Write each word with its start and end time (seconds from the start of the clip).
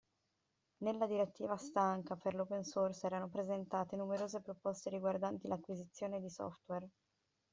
Nella 0.77 1.05
Direttiva 1.05 1.57
Stanca 1.57 2.15
per 2.15 2.33
l'open 2.33 2.63
source 2.63 3.05
erano 3.05 3.29
presentate 3.29 3.95
numerose 3.95 4.41
proposte 4.41 4.89
riguardanti 4.89 5.47
l'acquisizione 5.47 6.19
di 6.19 6.29
software. 6.31 6.89